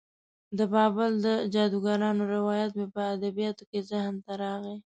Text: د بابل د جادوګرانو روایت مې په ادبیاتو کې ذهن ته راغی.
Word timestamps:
د 0.57 0.59
بابل 0.73 1.11
د 1.25 1.27
جادوګرانو 1.53 2.23
روایت 2.35 2.71
مې 2.77 2.87
په 2.95 3.01
ادبیاتو 3.15 3.63
کې 3.69 3.79
ذهن 3.89 4.15
ته 4.25 4.31
راغی. 4.41 4.77